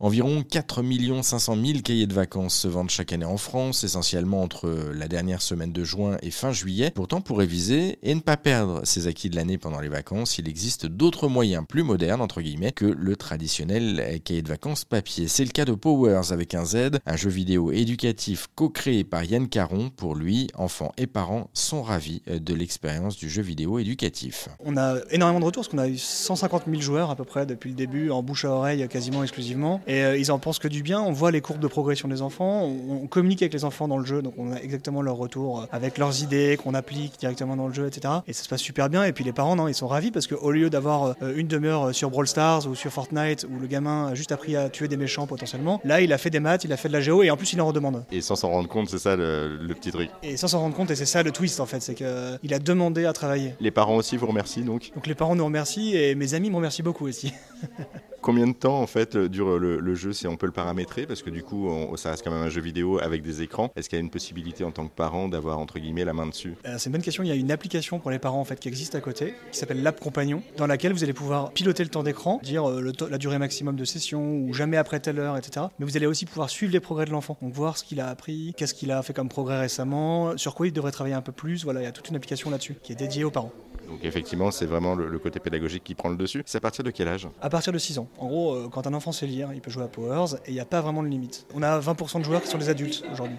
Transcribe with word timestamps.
Environ 0.00 0.44
4 0.44 0.84
500 1.24 1.56
000 1.56 1.80
cahiers 1.80 2.06
de 2.06 2.14
vacances 2.14 2.54
se 2.54 2.68
vendent 2.68 2.88
chaque 2.88 3.12
année 3.12 3.24
en 3.24 3.36
France, 3.36 3.82
essentiellement 3.82 4.42
entre 4.42 4.92
la 4.94 5.08
dernière 5.08 5.42
semaine 5.42 5.72
de 5.72 5.82
juin 5.82 6.18
et 6.22 6.30
fin 6.30 6.52
juillet. 6.52 6.92
Pourtant, 6.94 7.20
pour 7.20 7.38
réviser 7.38 7.98
et 8.04 8.14
ne 8.14 8.20
pas 8.20 8.36
perdre 8.36 8.82
ses 8.84 9.08
acquis 9.08 9.28
de 9.28 9.34
l'année 9.34 9.58
pendant 9.58 9.80
les 9.80 9.88
vacances, 9.88 10.38
il 10.38 10.48
existe 10.48 10.86
d'autres 10.86 11.26
moyens 11.26 11.64
plus 11.68 11.82
modernes, 11.82 12.20
entre 12.20 12.42
guillemets, 12.42 12.70
que 12.70 12.84
le 12.84 13.16
traditionnel 13.16 14.20
cahier 14.22 14.42
de 14.42 14.48
vacances 14.48 14.84
papier. 14.84 15.26
C'est 15.26 15.44
le 15.44 15.50
cas 15.50 15.64
de 15.64 15.72
Powers 15.72 16.30
avec 16.30 16.54
un 16.54 16.64
Z, 16.64 17.00
un 17.04 17.16
jeu 17.16 17.30
vidéo 17.30 17.72
éducatif 17.72 18.46
co-créé 18.54 19.02
par 19.02 19.24
Yann 19.24 19.48
Caron. 19.48 19.90
Pour 19.90 20.14
lui, 20.14 20.46
enfants 20.54 20.92
et 20.96 21.08
parents 21.08 21.50
sont 21.54 21.82
ravis 21.82 22.22
de 22.28 22.54
l'expérience 22.54 23.16
du 23.16 23.28
jeu 23.28 23.42
vidéo 23.42 23.80
éducatif. 23.80 24.48
On 24.64 24.76
a 24.76 24.98
énormément 25.10 25.40
de 25.40 25.46
retours, 25.46 25.64
parce 25.64 25.72
qu'on 25.72 25.78
a 25.78 25.88
eu 25.88 25.98
150 25.98 26.66
000 26.68 26.80
joueurs 26.80 27.10
à 27.10 27.16
peu 27.16 27.24
près 27.24 27.46
depuis 27.46 27.70
le 27.70 27.76
début, 27.76 28.12
en 28.12 28.22
bouche 28.22 28.44
à 28.44 28.50
oreille 28.50 28.86
quasiment 28.86 29.24
exclusivement. 29.24 29.80
Et 29.88 30.04
euh, 30.04 30.16
ils 30.18 30.30
en 30.30 30.38
pensent 30.38 30.58
que 30.58 30.68
du 30.68 30.82
bien. 30.82 31.00
On 31.00 31.12
voit 31.12 31.30
les 31.30 31.40
courbes 31.40 31.60
de 31.60 31.66
progression 31.66 32.08
des 32.08 32.20
enfants. 32.20 32.64
On, 32.64 33.06
communique 33.08 33.40
avec 33.40 33.54
les 33.54 33.64
enfants 33.64 33.88
dans 33.88 33.96
le 33.96 34.04
jeu, 34.04 34.20
donc 34.20 34.34
on 34.36 34.52
a 34.52 34.56
exactement 34.56 35.00
leur 35.00 35.16
retour 35.16 35.62
euh, 35.62 35.66
avec 35.72 35.96
leurs 35.96 36.22
idées 36.22 36.58
qu'on 36.62 36.74
applique 36.74 37.18
directement 37.18 37.56
dans 37.56 37.66
le 37.66 37.72
jeu, 37.72 37.86
etc. 37.86 38.14
Et 38.26 38.34
ça 38.34 38.44
se 38.44 38.48
passe 38.48 38.60
super 38.60 38.90
bien. 38.90 39.04
Et 39.04 39.12
puis 39.12 39.24
les 39.24 39.32
parents, 39.32 39.56
non, 39.56 39.66
ils 39.66 39.74
sont 39.74 39.88
ravis 39.88 40.10
parce 40.10 40.26
qu'au 40.26 40.50
lieu 40.50 40.68
d'avoir 40.68 41.14
euh, 41.22 41.34
une 41.36 41.46
demi-heure 41.46 41.94
sur 41.94 42.10
Brawl 42.10 42.28
Stars 42.28 42.66
ou 42.66 42.74
sur 42.74 42.92
Fortnite 42.92 43.46
où 43.50 43.58
le 43.58 43.66
gamin 43.66 44.08
a 44.08 44.14
juste 44.14 44.30
appris 44.30 44.56
à 44.56 44.68
tuer 44.68 44.88
des 44.88 44.98
méchants 44.98 45.26
potentiellement, 45.26 45.80
là 45.84 46.02
il 46.02 46.12
a 46.12 46.18
fait 46.18 46.28
des 46.28 46.40
maths, 46.40 46.64
il 46.64 46.72
a 46.72 46.76
fait 46.76 46.88
de 46.88 46.92
la 46.92 47.00
géo 47.00 47.22
et 47.22 47.30
en 47.30 47.38
plus 47.38 47.54
il 47.54 47.60
en 47.62 47.66
redemande. 47.66 48.04
Et 48.12 48.20
sans 48.20 48.36
s'en 48.36 48.50
rendre 48.50 48.68
compte, 48.68 48.90
c'est 48.90 48.98
ça 48.98 49.16
le, 49.16 49.56
le, 49.56 49.74
petit 49.74 49.90
truc. 49.90 50.10
Et 50.22 50.36
sans 50.36 50.48
s'en 50.48 50.60
rendre 50.60 50.76
compte, 50.76 50.90
et 50.90 50.96
c'est 50.96 51.06
ça 51.06 51.22
le 51.22 51.30
twist 51.30 51.60
en 51.60 51.66
fait, 51.66 51.80
c'est 51.80 51.94
qu'il 51.94 52.54
a 52.54 52.58
demandé 52.58 53.06
à 53.06 53.14
travailler. 53.14 53.54
Les 53.60 53.70
parents 53.70 53.96
aussi 53.96 54.18
vous 54.18 54.26
remercient 54.26 54.64
donc 54.64 54.90
Donc 54.94 55.06
les 55.06 55.14
parents 55.14 55.34
nous 55.34 55.44
remercient 55.44 55.94
et 55.94 56.14
mes 56.14 56.34
amis 56.34 56.50
me 56.50 56.56
remercient 56.56 56.82
beaucoup 56.82 57.06
aussi. 57.06 57.32
Combien 58.20 58.46
de 58.46 58.52
temps 58.52 58.80
en 58.80 58.86
fait 58.86 59.16
dure 59.16 59.58
le, 59.58 59.94
jeu 59.94 60.12
si 60.12 60.26
on 60.26 60.36
peut 60.36 60.46
le 60.46 60.52
paramétrer? 60.52 61.06
Parce 61.06 61.22
que 61.22 61.30
du 61.30 61.42
coup, 61.42 61.68
ça 61.96 62.10
reste 62.10 62.24
quand 62.24 62.30
même 62.30 62.42
un 62.42 62.48
jeu 62.48 62.60
vidéo 62.60 62.98
avec 63.00 63.22
des 63.22 63.42
écrans. 63.42 63.70
Est-ce 63.76 63.88
qu'il 63.88 63.98
y 63.98 64.00
a 64.00 64.04
une 64.04 64.10
possibilité 64.10 64.64
en 64.64 64.70
tant 64.70 64.86
que 64.86 64.94
parent 64.94 65.28
d'avoir 65.28 65.58
entre 65.58 65.78
guillemets 65.78 66.04
la 66.04 66.12
main 66.12 66.26
dessus? 66.26 66.54
Euh, 66.66 66.76
C'est 66.78 66.86
une 66.86 66.92
bonne 66.92 67.02
question. 67.02 67.22
Il 67.22 67.28
y 67.28 67.32
a 67.32 67.34
une 67.34 67.50
application 67.50 67.98
pour 67.98 68.10
les 68.10 68.18
parents 68.18 68.40
en 68.40 68.44
fait 68.44 68.58
qui 68.58 68.68
existe 68.68 68.94
à 68.94 69.00
côté, 69.00 69.34
qui 69.52 69.58
s'appelle 69.58 69.82
l'App 69.82 70.00
Compagnon, 70.00 70.42
dans 70.56 70.66
laquelle 70.66 70.92
vous 70.92 71.04
allez 71.04 71.12
pouvoir 71.12 71.52
piloter 71.52 71.84
le 71.84 71.90
temps 71.90 72.02
d'écran, 72.02 72.40
dire 72.42 72.68
euh, 72.68 72.92
la 73.10 73.18
durée 73.18 73.38
maximum 73.38 73.76
de 73.76 73.84
session 73.84 74.38
ou 74.38 74.52
jamais 74.52 74.76
après 74.76 75.00
telle 75.00 75.18
heure, 75.18 75.36
etc. 75.36 75.66
Mais 75.78 75.86
vous 75.86 75.96
allez 75.96 76.06
aussi 76.06 76.26
pouvoir 76.26 76.50
suivre 76.50 76.72
les 76.72 76.80
progrès 76.80 77.04
de 77.04 77.10
l'enfant, 77.10 77.36
donc 77.40 77.52
voir 77.52 77.78
ce 77.78 77.84
qu'il 77.84 78.00
a 78.00 78.08
appris, 78.08 78.54
qu'est-ce 78.56 78.74
qu'il 78.74 78.90
a 78.90 79.02
fait 79.02 79.12
comme 79.12 79.28
progrès 79.28 79.60
récemment, 79.60 80.36
sur 80.36 80.54
quoi 80.54 80.66
il 80.66 80.72
devrait 80.72 80.92
travailler 80.92 81.14
un 81.14 81.22
peu 81.22 81.32
plus. 81.32 81.64
Voilà, 81.64 81.80
il 81.80 81.84
y 81.84 81.86
a 81.86 81.92
toute 81.92 82.08
une 82.08 82.16
application 82.16 82.50
là-dessus 82.50 82.76
qui 82.82 82.92
est 82.92 82.96
dédiée 82.96 83.24
aux 83.24 83.30
parents. 83.30 83.52
Donc 83.88 84.00
effectivement, 84.02 84.50
c'est 84.50 84.66
vraiment 84.66 84.94
le, 84.94 85.18
côté 85.18 85.40
pédagogique 85.40 85.84
qui 85.84 85.94
prend 85.94 86.10
le 86.10 86.16
dessus. 86.16 86.42
C'est 86.46 86.58
à 86.58 86.60
partir 86.60 86.84
de 86.84 86.90
quel 86.90 87.08
âge? 87.08 87.28
À 87.40 87.50
partir 87.50 87.72
de 87.72 87.78
6 87.78 87.98
ans. 87.98 88.08
En 88.18 88.28
gros, 88.28 88.54
euh, 88.54 88.68
quand 88.70 88.86
un 88.86 88.94
enfant 88.94 89.12
sait 89.12 89.26
lire, 89.26 89.50
il 89.54 89.60
peut 89.60 89.70
jouer 89.70 89.84
à 89.84 89.88
Powers 89.88 90.36
et 90.46 90.50
il 90.50 90.54
n'y 90.54 90.60
a 90.60 90.64
pas 90.64 90.80
vraiment 90.80 91.02
de 91.02 91.08
limite. 91.08 91.46
On 91.54 91.62
a 91.62 91.80
20% 91.80 92.20
de 92.20 92.24
joueurs 92.24 92.42
qui 92.42 92.48
sont 92.48 92.58
des 92.58 92.68
adultes 92.68 93.02
aujourd'hui. 93.12 93.36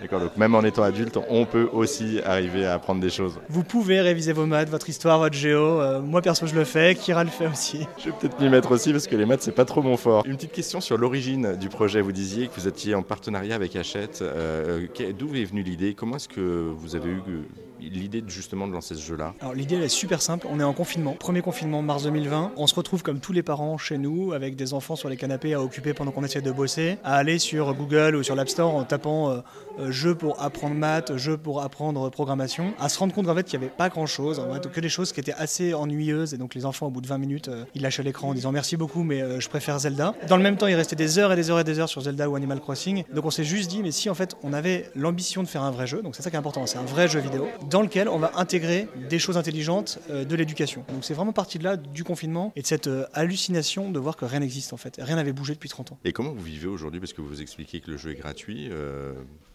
D'accord, 0.00 0.20
donc 0.20 0.36
même 0.38 0.54
en 0.54 0.62
étant 0.62 0.82
adulte, 0.82 1.18
on 1.28 1.44
peut 1.44 1.68
aussi 1.72 2.20
arriver 2.24 2.64
à 2.64 2.72
apprendre 2.72 3.02
des 3.02 3.10
choses. 3.10 3.38
Vous 3.50 3.64
pouvez 3.64 4.00
réviser 4.00 4.32
vos 4.32 4.46
maths, 4.46 4.70
votre 4.70 4.88
histoire, 4.88 5.18
votre 5.18 5.36
géo. 5.36 5.80
Euh, 5.80 6.00
moi 6.00 6.22
perso, 6.22 6.46
je 6.46 6.54
le 6.54 6.64
fais. 6.64 6.94
Kira 6.94 7.22
le 7.22 7.28
fait 7.28 7.46
aussi. 7.46 7.86
Je 7.98 8.06
vais 8.06 8.16
peut-être 8.18 8.40
m'y 8.40 8.48
mettre 8.48 8.72
aussi 8.72 8.92
parce 8.92 9.06
que 9.06 9.16
les 9.16 9.26
maths, 9.26 9.42
c'est 9.42 9.52
pas 9.52 9.66
trop 9.66 9.82
mon 9.82 9.98
fort. 9.98 10.22
Une 10.24 10.36
petite 10.36 10.52
question 10.52 10.80
sur 10.80 10.96
l'origine 10.96 11.54
du 11.56 11.68
projet. 11.68 12.00
Vous 12.00 12.12
disiez 12.12 12.46
que 12.46 12.54
vous 12.54 12.66
étiez 12.66 12.94
en 12.94 13.02
partenariat 13.02 13.54
avec 13.54 13.76
Hachette. 13.76 14.22
Euh, 14.22 14.86
d'où 15.18 15.34
est 15.34 15.44
venue 15.44 15.62
l'idée? 15.62 15.92
Comment 15.92 16.16
est-ce 16.16 16.28
que 16.28 16.72
vous 16.74 16.96
avez 16.96 17.10
eu 17.10 17.20
l'idée 17.80 18.22
justement 18.26 18.68
de 18.68 18.72
lancer 18.72 18.94
ce 18.94 19.02
jeu-là 19.02 19.34
Alors 19.40 19.54
l'idée 19.54 19.76
elle 19.76 19.82
est 19.82 19.88
super 19.88 20.22
simple, 20.22 20.46
on 20.50 20.60
est 20.60 20.64
en 20.64 20.72
confinement, 20.72 21.12
premier 21.12 21.42
confinement 21.42 21.82
mars 21.82 22.04
2020, 22.04 22.52
on 22.56 22.66
se 22.66 22.74
retrouve 22.74 23.02
comme 23.02 23.20
tous 23.20 23.32
les 23.32 23.42
parents 23.42 23.78
chez 23.78 23.98
nous 23.98 24.32
avec 24.32 24.56
des 24.56 24.74
enfants 24.74 24.96
sur 24.96 25.08
les 25.08 25.16
canapés 25.16 25.54
à 25.54 25.62
occuper 25.62 25.94
pendant 25.94 26.10
qu'on 26.10 26.24
essaie 26.24 26.42
de 26.42 26.50
bosser, 26.50 26.98
à 27.04 27.16
aller 27.16 27.38
sur 27.38 27.74
Google 27.74 28.16
ou 28.16 28.22
sur 28.22 28.34
l'App 28.34 28.48
Store 28.48 28.74
en 28.74 28.84
tapant 28.84 29.30
euh, 29.30 29.40
euh, 29.78 29.90
jeu 29.90 30.14
pour 30.14 30.40
apprendre 30.42 30.74
maths, 30.74 31.16
jeu 31.16 31.36
pour 31.36 31.62
apprendre 31.62 32.10
programmation, 32.10 32.72
à 32.78 32.88
se 32.88 32.98
rendre 32.98 33.14
compte 33.14 33.28
en 33.28 33.34
fait 33.34 33.44
qu'il 33.44 33.58
n'y 33.58 33.64
avait 33.64 33.74
pas 33.74 33.88
grand-chose, 33.88 34.38
en 34.38 34.52
fait, 34.52 34.70
que 34.70 34.80
des 34.80 34.88
choses 34.88 35.12
qui 35.12 35.20
étaient 35.20 35.32
assez 35.32 35.74
ennuyeuses. 35.74 36.34
Et 36.34 36.38
donc 36.38 36.54
les 36.54 36.66
enfants 36.66 36.86
au 36.86 36.90
bout 36.90 37.00
de 37.00 37.06
20 37.06 37.18
minutes 37.18 37.48
euh, 37.48 37.64
ils 37.74 37.82
lâchaient 37.82 38.02
l'écran 38.02 38.28
en 38.30 38.34
disant 38.34 38.52
merci 38.52 38.76
beaucoup 38.76 39.02
mais 39.02 39.40
je 39.40 39.48
préfère 39.48 39.78
Zelda. 39.78 40.14
Dans 40.28 40.36
le 40.36 40.42
même 40.42 40.56
temps 40.56 40.66
il 40.66 40.74
restait 40.74 40.96
des 40.96 41.18
heures 41.18 41.32
et 41.32 41.36
des 41.36 41.50
heures 41.50 41.60
et 41.60 41.64
des 41.64 41.78
heures 41.78 41.88
sur 41.88 42.02
Zelda 42.02 42.28
ou 42.28 42.36
Animal 42.36 42.60
Crossing, 42.60 43.04
donc 43.12 43.24
on 43.24 43.30
s'est 43.30 43.44
juste 43.44 43.70
dit 43.70 43.82
mais 43.82 43.90
si 43.90 44.10
en 44.10 44.14
fait 44.14 44.36
on 44.42 44.52
avait 44.52 44.90
l'ambition 44.94 45.42
de 45.42 45.48
faire 45.48 45.62
un 45.62 45.70
vrai 45.70 45.86
jeu, 45.86 46.02
donc 46.02 46.16
c'est 46.16 46.22
ça 46.22 46.30
qui 46.30 46.36
est 46.36 46.38
important, 46.38 46.66
c'est 46.66 46.78
un 46.78 46.84
vrai 46.84 47.08
jeu 47.08 47.20
vidéo, 47.20 47.48
dans 47.70 47.82
lequel 47.82 48.08
on 48.08 48.18
va 48.18 48.32
intégrer 48.34 48.88
des 49.08 49.18
choses 49.18 49.36
intelligentes 49.36 50.00
euh, 50.10 50.24
de 50.24 50.34
l'éducation. 50.34 50.84
Donc 50.92 51.04
c'est 51.04 51.14
vraiment 51.14 51.32
parti 51.32 51.58
de 51.58 51.64
là, 51.64 51.76
du 51.76 52.04
confinement, 52.04 52.52
et 52.56 52.62
de 52.62 52.66
cette 52.66 52.88
euh, 52.88 53.06
hallucination 53.14 53.90
de 53.90 53.98
voir 53.98 54.16
que 54.16 54.24
rien 54.24 54.40
n'existe 54.40 54.72
en 54.72 54.76
fait. 54.76 54.98
Rien 55.00 55.16
n'avait 55.16 55.32
bougé 55.32 55.54
depuis 55.54 55.68
30 55.68 55.92
ans. 55.92 55.98
Et 56.04 56.12
comment 56.12 56.32
vous 56.32 56.42
vivez 56.42 56.66
aujourd'hui? 56.66 57.00
Parce 57.00 57.12
que 57.12 57.20
vous 57.20 57.40
expliquez 57.40 57.80
que 57.80 57.90
le 57.90 57.96
jeu 57.96 58.10
est 58.10 58.16
gratuit. 58.16 58.68
Euh, 58.70 59.12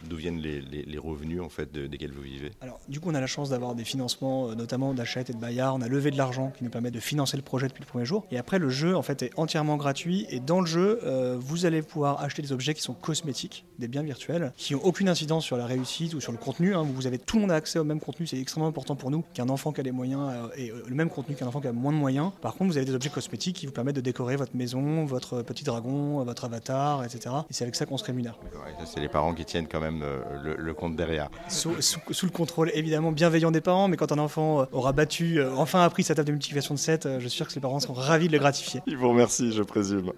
d'où 0.08 0.16
viennent 0.16 0.40
les, 0.40 0.98
revenus 0.98 1.42
en 1.42 1.48
fait 1.50 1.72
desquels 1.72 2.12
vous 2.12 2.22
vivez? 2.22 2.50
Alors 2.62 2.80
du 2.88 3.00
coup 3.00 3.10
on 3.10 3.14
a 3.14 3.20
la 3.20 3.26
chance 3.26 3.50
d'avoir 3.50 3.74
des 3.74 3.84
financements, 3.84 4.54
notamment 4.54 4.94
d'Achète 4.94 5.28
et 5.28 5.32
de 5.34 5.38
Bayard. 5.38 5.74
On 5.74 5.82
a 5.82 5.88
levé 5.88 6.10
de 6.10 6.16
l'argent 6.16 6.52
qui 6.56 6.64
nous 6.64 6.70
permet 6.70 6.90
de 6.90 7.00
financer 7.00 7.36
le 7.36 7.42
projet 7.42 7.68
depuis 7.68 7.82
le 7.82 7.88
premier 7.88 8.06
jour. 8.06 8.26
Et 8.30 8.38
après 8.38 8.58
le 8.58 8.70
jeu 8.70 8.96
en 8.96 9.02
fait 9.02 9.22
est 9.22 9.30
entièrement 9.36 9.76
gratuit. 9.76 10.26
Et 10.30 10.40
dans 10.40 10.60
le 10.60 10.66
jeu, 10.66 11.00
vous 11.38 11.66
allez 11.66 11.82
pouvoir 11.82 12.22
acheter 12.22 12.40
des 12.40 12.52
objets 12.52 12.72
qui 12.72 12.82
sont 12.82 12.94
cosmétiques, 12.94 13.66
des 13.78 13.88
biens 13.88 14.02
virtuels, 14.02 14.52
qui 14.56 14.74
n'ont 14.74 14.84
aucune 14.84 15.08
incidence 15.08 15.44
sur 15.44 15.56
la 15.56 15.66
réussite 15.66 16.14
ou 16.14 16.20
sur 16.20 16.32
le 16.32 16.38
contenu. 16.38 16.74
Hein. 16.74 16.82
Vous 16.82 17.06
avez 17.06 17.18
tout 17.18 17.36
le 17.36 17.42
monde 17.42 17.52
a 17.52 17.56
accès 17.56 17.78
au 17.78 17.84
même 17.84 18.00
contenu. 18.06 18.26
C'est 18.26 18.40
extrêmement 18.40 18.68
important 18.68 18.94
pour 18.94 19.10
nous 19.10 19.24
qu'un 19.34 19.48
enfant 19.48 19.72
qui 19.72 19.80
a 19.80 19.82
des 19.82 19.92
moyens 19.92 20.30
et 20.56 20.70
euh, 20.70 20.82
le 20.86 20.94
même 20.94 21.10
contenu 21.10 21.34
qu'un 21.34 21.46
enfant 21.46 21.60
qui 21.60 21.66
a 21.66 21.72
moins 21.72 21.92
de 21.92 21.98
moyens. 21.98 22.30
Par 22.40 22.54
contre, 22.54 22.70
vous 22.70 22.76
avez 22.76 22.86
des 22.86 22.94
objets 22.94 23.10
cosmétiques 23.10 23.56
qui 23.56 23.66
vous 23.66 23.72
permettent 23.72 23.96
de 23.96 24.00
décorer 24.00 24.36
votre 24.36 24.56
maison, 24.56 25.04
votre 25.04 25.42
petit 25.42 25.64
dragon, 25.64 26.22
votre 26.24 26.44
avatar, 26.44 27.04
etc. 27.04 27.34
Et 27.50 27.52
c'est 27.52 27.64
avec 27.64 27.74
ça 27.74 27.84
qu'on 27.84 27.98
se 27.98 28.04
rémunère. 28.04 28.38
C'est 28.84 29.00
les 29.00 29.08
parents 29.08 29.34
qui 29.34 29.44
tiennent 29.44 29.66
quand 29.66 29.80
même 29.80 30.02
euh, 30.02 30.56
le, 30.56 30.74
compte 30.74 30.96
derrière. 30.96 31.28
Sous, 31.48 31.70
le 31.70 32.30
contrôle 32.30 32.70
évidemment 32.74 33.12
bienveillant 33.12 33.50
des 33.50 33.60
parents, 33.60 33.88
mais 33.88 33.96
quand 33.96 34.12
un 34.12 34.18
enfant 34.18 34.60
euh, 34.60 34.64
aura 34.72 34.92
battu, 34.92 35.42
enfin 35.56 35.82
appris 35.82 36.04
sa 36.04 36.14
table 36.14 36.28
de 36.28 36.32
multiplication 36.32 36.74
de 36.74 36.78
7, 36.78 37.08
je 37.18 37.28
suis 37.28 37.36
sûr 37.36 37.48
que 37.48 37.54
les 37.54 37.60
parents 37.60 37.80
seront 37.80 37.94
ravis 37.94 38.28
de 38.28 38.32
le 38.32 38.38
gratifier. 38.38 38.80
Ils 38.86 38.96
vous 38.96 39.08
remercient, 39.08 39.52
je 39.52 39.62
présume. 39.62 40.12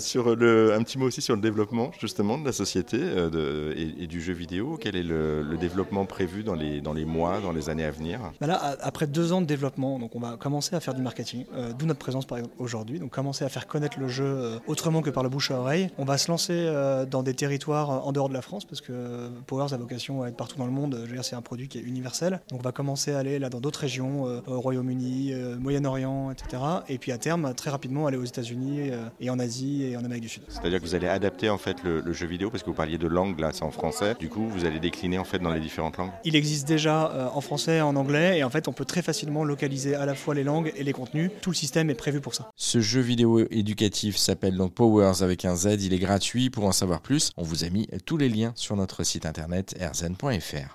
sur 0.00 0.36
le, 0.36 0.74
un 0.74 0.82
petit 0.82 0.98
mot 0.98 1.06
aussi 1.06 1.22
sur 1.22 1.34
le 1.34 1.40
développement 1.40 1.90
justement 1.98 2.38
de 2.38 2.44
la 2.44 2.52
société 2.52 2.98
de, 2.98 3.74
et, 3.76 4.06
du 4.06 4.20
jeu 4.20 4.32
vidéo. 4.32 4.78
Quel 4.80 4.96
est 4.96 5.02
le, 5.02 5.42
le 5.42 5.56
développement 5.56 6.04
prévu 6.04 6.42
dans 6.42 6.54
les, 6.54 6.80
dans 6.80 6.92
les 6.92 7.04
mois, 7.04 7.21
dans 7.22 7.52
les 7.52 7.68
années 7.68 7.84
à 7.84 7.90
venir 7.90 8.20
bah 8.40 8.46
là, 8.46 8.76
après 8.80 9.06
deux 9.06 9.32
ans 9.32 9.40
de 9.40 9.46
développement, 9.46 9.98
donc 9.98 10.14
on 10.16 10.20
va 10.20 10.36
commencer 10.36 10.74
à 10.74 10.80
faire 10.80 10.94
du 10.94 11.02
marketing, 11.02 11.44
euh, 11.54 11.72
d'où 11.72 11.86
notre 11.86 11.98
présence 11.98 12.26
par 12.26 12.38
exemple 12.38 12.54
aujourd'hui. 12.58 12.98
Donc 12.98 13.10
commencer 13.10 13.44
à 13.44 13.48
faire 13.48 13.66
connaître 13.66 13.98
le 14.00 14.08
jeu 14.08 14.24
euh, 14.24 14.58
autrement 14.66 15.02
que 15.02 15.10
par 15.10 15.22
le 15.22 15.28
bouche 15.28 15.50
à 15.50 15.58
oreille. 15.58 15.90
On 15.98 16.04
va 16.04 16.18
se 16.18 16.30
lancer 16.30 16.54
euh, 16.54 17.04
dans 17.06 17.22
des 17.22 17.34
territoires 17.34 18.06
en 18.06 18.12
dehors 18.12 18.28
de 18.28 18.34
la 18.34 18.42
France 18.42 18.64
parce 18.64 18.80
que 18.80 19.28
Powers 19.46 19.72
a 19.72 19.76
vocation 19.76 20.22
à 20.22 20.28
être 20.28 20.36
partout 20.36 20.56
dans 20.56 20.66
le 20.66 20.72
monde. 20.72 20.96
Je 21.02 21.06
veux 21.06 21.14
dire, 21.14 21.24
c'est 21.24 21.36
un 21.36 21.42
produit 21.42 21.68
qui 21.68 21.78
est 21.78 21.82
universel. 21.82 22.40
Donc 22.50 22.60
on 22.60 22.62
va 22.62 22.72
commencer 22.72 23.12
à 23.12 23.18
aller 23.18 23.38
là 23.38 23.48
dans 23.48 23.60
d'autres 23.60 23.80
régions, 23.80 24.24
au 24.46 24.60
Royaume-Uni, 24.60 25.32
Moyen-Orient, 25.60 26.30
etc. 26.30 26.62
Et 26.88 26.98
puis 26.98 27.12
à 27.12 27.18
terme, 27.18 27.54
très 27.54 27.70
rapidement, 27.70 28.06
aller 28.06 28.16
aux 28.16 28.24
États-Unis 28.24 28.90
et 29.20 29.30
en 29.30 29.38
Asie 29.38 29.84
et 29.84 29.96
en 29.96 30.04
Amérique 30.04 30.22
du 30.22 30.28
Sud. 30.28 30.42
C'est-à-dire 30.48 30.80
que 30.80 30.84
vous 30.84 30.94
allez 30.94 31.08
adapter 31.08 31.50
en 31.50 31.58
fait 31.58 31.82
le, 31.82 32.00
le, 32.00 32.12
jeu 32.12 32.26
vidéo 32.26 32.50
parce 32.50 32.62
que 32.62 32.70
vous 32.70 32.76
parliez 32.76 32.98
de 32.98 33.06
langue 33.06 33.38
là, 33.38 33.50
c'est 33.52 33.64
en 33.64 33.70
français. 33.70 34.14
Du 34.18 34.28
coup, 34.28 34.46
vous 34.48 34.64
allez 34.64 34.80
décliner 34.80 35.18
en 35.18 35.24
fait 35.24 35.38
dans 35.38 35.52
les 35.52 35.60
différentes 35.60 35.96
langues. 35.96 36.10
Il 36.24 36.36
existe 36.36 36.66
déjà 36.66 37.11
en 37.12 37.40
français, 37.40 37.80
en 37.80 37.96
anglais, 37.96 38.38
et 38.38 38.44
en 38.44 38.50
fait, 38.50 38.68
on 38.68 38.72
peut 38.72 38.84
très 38.84 39.02
facilement 39.02 39.44
localiser 39.44 39.94
à 39.94 40.06
la 40.06 40.14
fois 40.14 40.34
les 40.34 40.44
langues 40.44 40.72
et 40.76 40.84
les 40.84 40.92
contenus. 40.92 41.30
Tout 41.40 41.50
le 41.50 41.56
système 41.56 41.90
est 41.90 41.94
prévu 41.94 42.20
pour 42.20 42.34
ça. 42.34 42.50
Ce 42.56 42.80
jeu 42.80 43.00
vidéo 43.00 43.40
éducatif 43.50 44.16
s'appelle 44.16 44.56
donc 44.56 44.74
Powers 44.74 45.22
avec 45.22 45.44
un 45.44 45.56
Z. 45.56 45.82
Il 45.82 45.92
est 45.92 45.98
gratuit. 45.98 46.50
Pour 46.50 46.64
en 46.64 46.72
savoir 46.72 47.00
plus, 47.00 47.30
on 47.36 47.42
vous 47.42 47.64
a 47.64 47.70
mis 47.70 47.88
tous 48.04 48.16
les 48.16 48.28
liens 48.28 48.52
sur 48.56 48.76
notre 48.76 49.04
site 49.04 49.26
internet 49.26 49.76
rzn.fr. 49.80 50.68